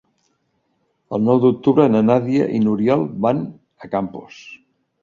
El 1.17 1.21
nou 1.27 1.43
d'octubre 1.43 1.87
na 1.97 2.03
Nàdia 2.09 2.49
i 2.57 2.63
n'Oriol 2.65 3.07
van 3.29 3.47
a 3.89 3.93
Campos. 3.97 4.43